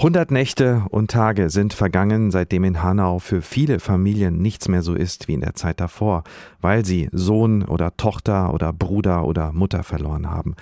[0.00, 4.94] 100 Nächte und Tage sind vergangen, seitdem in Hanau für viele Familien nichts mehr so
[4.94, 6.24] ist wie in der Zeit davor,
[6.62, 10.56] weil sie Sohn oder Tochter oder Bruder oder Mutter verloren haben.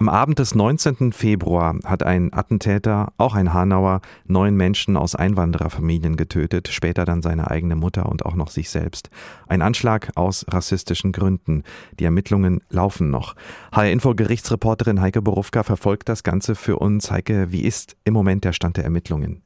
[0.00, 1.12] Am Abend des 19.
[1.12, 7.50] Februar hat ein Attentäter, auch ein Hanauer, neun Menschen aus Einwandererfamilien getötet, später dann seine
[7.50, 9.10] eigene Mutter und auch noch sich selbst.
[9.46, 11.64] Ein Anschlag aus rassistischen Gründen.
[11.98, 13.36] Die Ermittlungen laufen noch.
[13.72, 17.10] HR Info Gerichtsreporterin Heike Borufka verfolgt das Ganze für uns.
[17.10, 19.42] Heike, wie ist im Moment der Stand der Ermittlungen?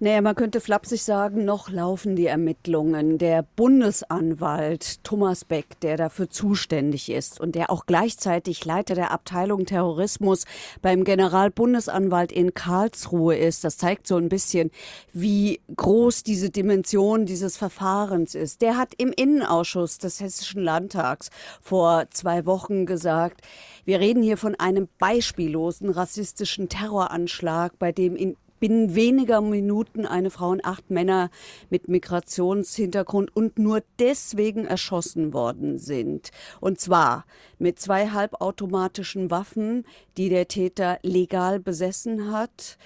[0.00, 3.16] Naja, man könnte flapsig sagen, noch laufen die Ermittlungen.
[3.18, 9.66] Der Bundesanwalt Thomas Beck, der dafür zuständig ist und der auch gleichzeitig Leiter der Abteilung
[9.66, 10.46] Terrorismus
[10.82, 14.72] beim Generalbundesanwalt in Karlsruhe ist, das zeigt so ein bisschen,
[15.12, 18.62] wie groß diese Dimension dieses Verfahrens ist.
[18.62, 21.30] Der hat im Innenausschuss des Hessischen Landtags
[21.62, 23.42] vor zwei Wochen gesagt,
[23.84, 30.30] wir reden hier von einem beispiellosen rassistischen Terroranschlag, bei dem in binnen weniger Minuten eine
[30.30, 31.28] Frau und acht Männer
[31.68, 36.30] mit Migrationshintergrund und nur deswegen erschossen worden sind.
[36.62, 37.26] Und zwar
[37.58, 39.84] mit zwei halbautomatischen Waffen,
[40.16, 42.78] die der Täter legal besessen hat.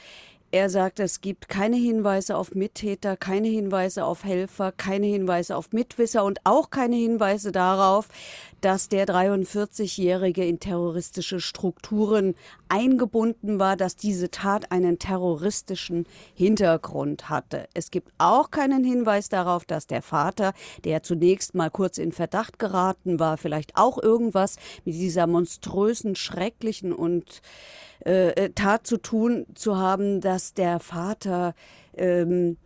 [0.51, 5.73] Er sagt, es gibt keine Hinweise auf Mittäter, keine Hinweise auf Helfer, keine Hinweise auf
[5.73, 8.09] Mitwisser und auch keine Hinweise darauf,
[8.61, 12.35] dass der 43-Jährige in terroristische Strukturen
[12.69, 17.69] eingebunden war, dass diese Tat einen terroristischen Hintergrund hatte.
[17.75, 20.53] Es gibt auch keinen Hinweis darauf, dass der Vater,
[20.85, 26.93] der zunächst mal kurz in Verdacht geraten war, vielleicht auch irgendwas mit dieser monströsen, schrecklichen
[26.93, 27.41] und
[28.05, 31.55] äh, äh Tat zu tun zu haben, dass der Vater
[31.97, 32.57] ähm,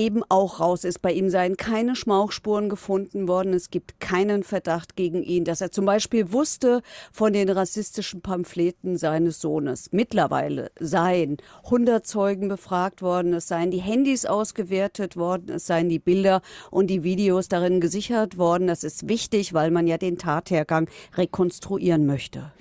[0.00, 1.02] eben auch raus ist.
[1.02, 3.52] Bei ihm seien keine Schmauchspuren gefunden worden.
[3.52, 6.80] Es gibt keinen Verdacht gegen ihn, dass er zum Beispiel wusste
[7.12, 9.90] von den rassistischen Pamphleten seines Sohnes.
[9.92, 15.98] Mittlerweile seien 100 Zeugen befragt worden, es seien die Handys ausgewertet worden, es seien die
[15.98, 18.66] Bilder und die Videos darin gesichert worden.
[18.66, 22.52] Das ist wichtig, weil man ja den Tathergang rekonstruieren möchte.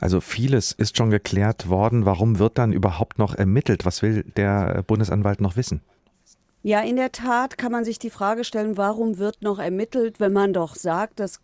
[0.00, 2.06] Also vieles ist schon geklärt worden.
[2.06, 3.84] Warum wird dann überhaupt noch ermittelt?
[3.84, 5.82] Was will der Bundesanwalt noch wissen?
[6.68, 10.34] Ja, in der Tat kann man sich die Frage stellen, warum wird noch ermittelt, wenn
[10.34, 11.40] man doch sagt, dass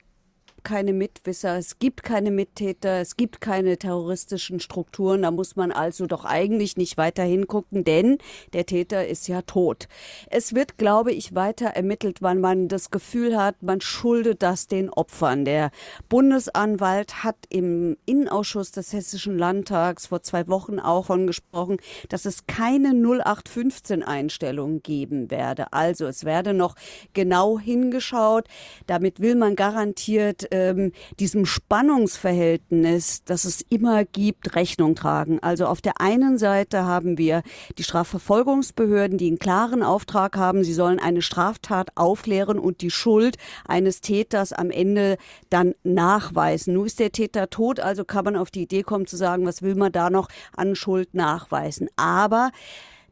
[0.64, 5.22] keine Mitwisser, es gibt keine Mittäter, es gibt keine terroristischen Strukturen.
[5.22, 8.18] Da muss man also doch eigentlich nicht weiter hingucken, denn
[8.52, 9.88] der Täter ist ja tot.
[10.30, 14.90] Es wird, glaube ich, weiter ermittelt, weil man das Gefühl hat, man schuldet das den
[14.90, 15.44] Opfern.
[15.44, 15.70] Der
[16.08, 21.76] Bundesanwalt hat im Innenausschuss des Hessischen Landtags vor zwei Wochen auch von gesprochen,
[22.08, 25.72] dass es keine 0815-Einstellung geben werde.
[25.72, 26.74] Also es werde noch
[27.12, 28.48] genau hingeschaut.
[28.86, 35.40] Damit will man garantiert ähm, diesem Spannungsverhältnis, das es immer gibt, Rechnung tragen.
[35.42, 37.42] Also auf der einen Seite haben wir
[37.76, 43.36] die Strafverfolgungsbehörden, die einen klaren Auftrag haben, sie sollen eine Straftat aufklären und die Schuld
[43.66, 45.16] eines Täters am Ende
[45.50, 46.74] dann nachweisen.
[46.74, 49.62] Nun ist der Täter tot, also kann man auf die Idee kommen zu sagen, was
[49.62, 51.88] will man da noch an Schuld nachweisen.
[51.96, 52.52] Aber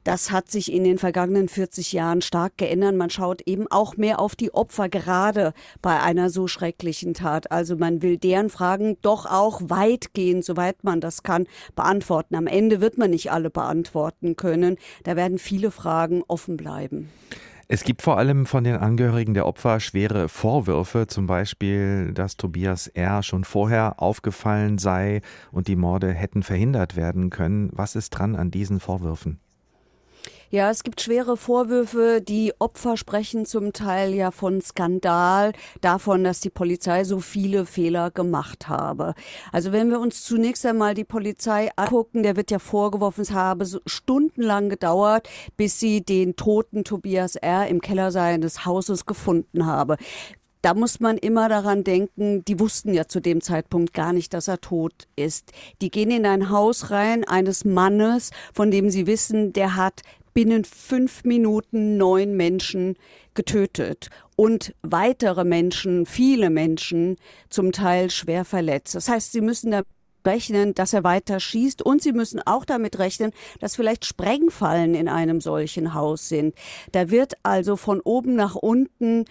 [0.04, 2.96] das hat sich in den vergangenen 40 Jahren stark geändert.
[2.96, 7.50] Man schaut eben auch mehr auf die Opfer, gerade bei einer so schrecklichen Tat.
[7.50, 11.46] Also man will deren Fragen doch auch weitgehend, soweit man das kann,
[11.76, 12.34] beantworten.
[12.34, 14.76] Am Ende wird man nicht alle beantworten können.
[15.04, 17.10] Da werden viele Fragen offen bleiben.
[17.68, 22.88] Es gibt vor allem von den Angehörigen der Opfer schwere Vorwürfe, zum Beispiel, dass Tobias
[22.88, 23.22] R.
[23.22, 27.70] schon vorher aufgefallen sei und die Morde hätten verhindert werden können.
[27.72, 29.40] Was ist dran an diesen Vorwürfen?
[30.54, 32.20] Ja, es gibt schwere Vorwürfe.
[32.20, 38.10] Die Opfer sprechen zum Teil ja von Skandal, davon, dass die Polizei so viele Fehler
[38.10, 39.14] gemacht habe.
[39.50, 43.64] Also wenn wir uns zunächst einmal die Polizei angucken, der wird ja vorgeworfen, es habe
[43.86, 45.26] stundenlang gedauert,
[45.56, 47.68] bis sie den toten Tobias R.
[47.68, 49.96] im Keller seines Hauses gefunden habe
[50.64, 54.46] da muss man immer daran denken, die wussten ja zu dem Zeitpunkt gar nicht, dass
[54.46, 55.50] er tot ist.
[55.80, 60.02] Die gehen in ein Haus rein eines Mannes, von dem sie wissen, der hat
[60.34, 62.96] binnen fünf Minuten neun Menschen
[63.34, 67.16] getötet und weitere Menschen, viele Menschen,
[67.48, 68.94] zum Teil schwer verletzt.
[68.94, 69.82] Das heißt, sie müssen da
[70.24, 75.08] rechnen, dass er weiter schießt und sie müssen auch damit rechnen, dass vielleicht Sprengfallen in
[75.08, 76.54] einem solchen Haus sind.
[76.92, 79.24] Da wird also von oben nach unten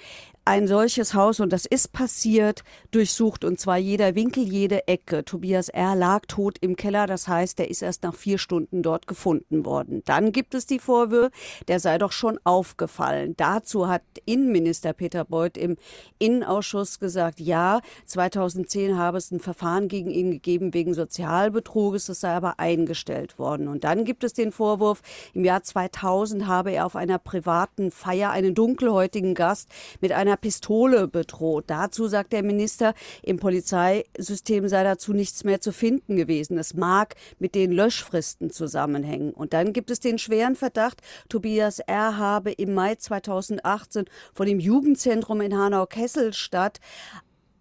[0.43, 5.23] ein solches Haus, und das ist passiert, durchsucht, und zwar jeder Winkel, jede Ecke.
[5.23, 5.95] Tobias R.
[5.95, 10.01] lag tot im Keller, das heißt, er ist erst nach vier Stunden dort gefunden worden.
[10.05, 11.31] Dann gibt es die Vorwürfe,
[11.67, 13.35] der sei doch schon aufgefallen.
[13.37, 15.77] Dazu hat Innenminister Peter Beuth im
[16.19, 22.31] Innenausschuss gesagt, ja, 2010 habe es ein Verfahren gegen ihn gegeben wegen Sozialbetruges, das sei
[22.31, 23.67] aber eingestellt worden.
[23.67, 25.01] Und dann gibt es den Vorwurf,
[25.33, 29.69] im Jahr 2000 habe er auf einer privaten Feier einen dunkelhäutigen Gast
[30.01, 31.65] mit einer Pistole bedroht.
[31.67, 36.57] Dazu sagt der Minister, im Polizeisystem sei dazu nichts mehr zu finden gewesen.
[36.57, 39.31] Es mag mit den Löschfristen zusammenhängen.
[39.31, 42.17] Und dann gibt es den schweren Verdacht, Tobias R.
[42.17, 46.79] habe im Mai 2018 von dem Jugendzentrum in Hanau-Kesselstadt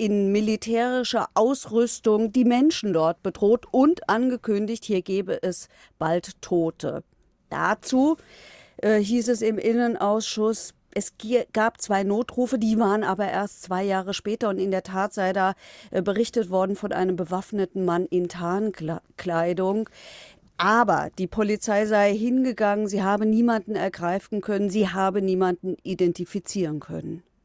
[0.01, 5.69] in militärischer Ausrüstung die Menschen dort bedroht und angekündigt, hier gebe es
[5.99, 7.05] bald Tote.
[7.51, 8.17] Dazu
[8.79, 11.15] äh, hieß es im Innenausschuss, es
[11.53, 15.33] gab zwei Notrufe, die waren aber erst zwei Jahre später und in der Tat sei
[15.33, 15.55] da
[15.91, 19.89] äh, berichtet worden von einem bewaffneten Mann in Tarnkleidung.
[20.57, 27.23] Aber die Polizei sei hingegangen, sie habe niemanden ergreifen können, sie habe niemanden identifizieren können.